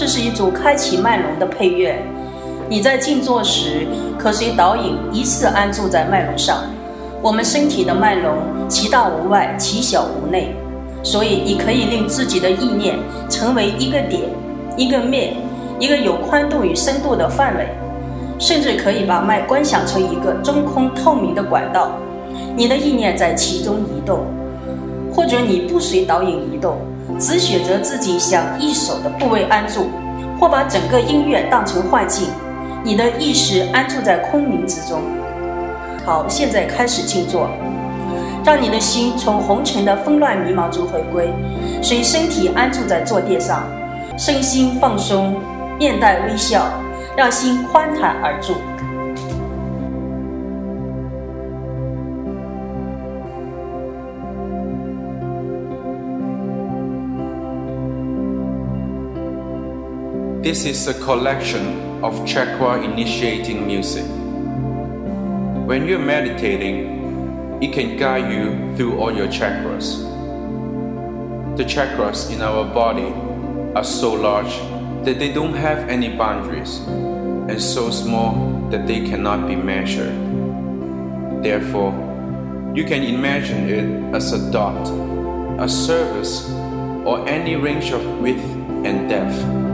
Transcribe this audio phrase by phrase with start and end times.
[0.00, 2.02] 这是一组开启脉轮的配乐。
[2.70, 3.86] 你在静坐时，
[4.16, 6.62] 可随导引依次安住在脉轮上。
[7.20, 8.34] 我们身体的脉轮，
[8.66, 10.54] 其大无外，其小无内，
[11.02, 14.22] 所以你可以令自己的意念成为一个点、
[14.74, 15.34] 一个面、
[15.78, 17.68] 一个有宽度与深度的范围，
[18.38, 21.90] 甚至可以把脉观想成一个中空透明的管道，
[22.56, 24.20] 你的意念在其中移动，
[25.14, 26.78] 或者你不随导引移动，
[27.20, 29.90] 只选择自己想一手的部位安住，
[30.40, 32.28] 或把整个音乐当成幻境，
[32.82, 35.02] 你的意识安住在空明之中。
[36.06, 37.50] 好，现在开始静坐，
[38.42, 41.30] 让你的心从红尘的纷乱迷茫中回归，
[41.82, 43.68] 随身体安住在坐垫上，
[44.16, 45.36] 身心放松，
[45.78, 46.66] 面带微笑，
[47.14, 48.54] 让心宽坦而住。
[60.42, 64.06] This is a collection of chakra initiating music.
[65.68, 70.00] When you're meditating, it can guide you through all your chakras.
[71.58, 73.12] The chakras in our body
[73.76, 74.56] are so large
[75.04, 80.16] that they don't have any boundaries and so small that they cannot be measured.
[81.44, 81.92] Therefore,
[82.74, 84.88] you can imagine it as a dot,
[85.60, 86.50] a surface,
[87.04, 88.42] or any range of width
[88.86, 89.69] and depth.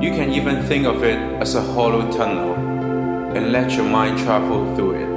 [0.00, 2.54] You can even think of it as a hollow tunnel
[3.36, 5.08] and let your mind travel through it.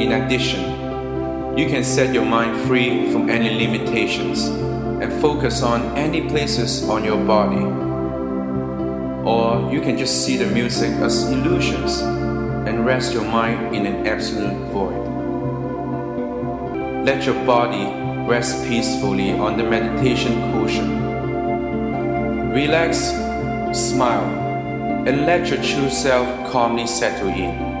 [0.00, 6.28] In addition, you can set your mind free from any limitations and focus on any
[6.28, 7.64] places on your body.
[9.28, 11.98] Or you can just see the music as illusions
[12.68, 15.04] and rest your mind in an absolute void.
[17.04, 17.84] Let your body
[18.30, 21.07] rest peacefully on the meditation cushion.
[22.58, 23.12] Relax,
[23.72, 24.26] smile,
[25.06, 27.77] and let your true self calmly settle in.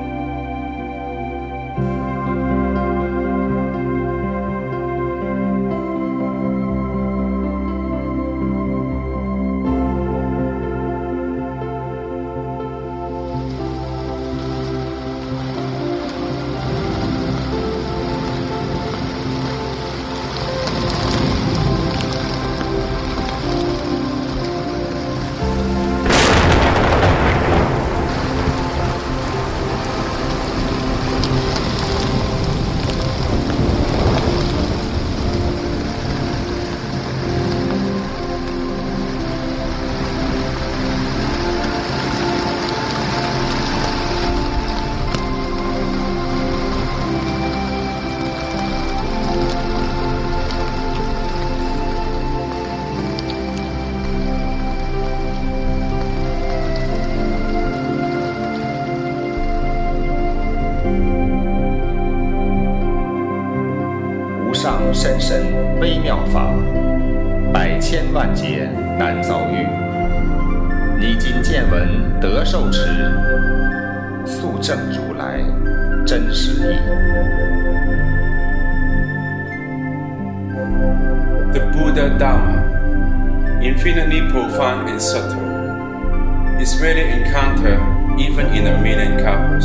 [81.88, 87.80] Buddha Dharma, infinitely profound and subtle, is rarely encountered
[88.20, 89.64] even in a million kalpas.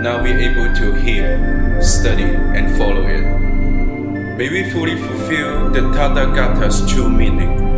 [0.00, 3.20] Now we're able to hear, study, and follow it.
[4.38, 7.71] May we fully fulfill the Tathagata's true meaning.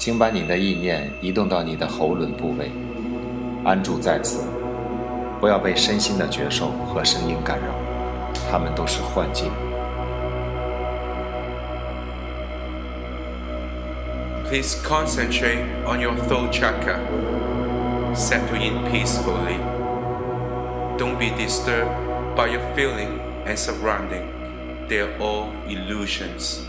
[0.00, 2.70] 请把你的意念移动到你的喉轮部位，
[3.64, 4.44] 安住在此，
[5.40, 7.74] 不要被身心的觉受和声音干扰，
[8.50, 9.50] 它们都是幻境。
[14.48, 17.00] Please concentrate on your throat chakra.
[18.14, 19.58] Settle in peacefully.
[20.96, 21.90] Don't be disturbed
[22.36, 24.22] by your feeling and surrounding.
[24.88, 26.60] They are all illusions.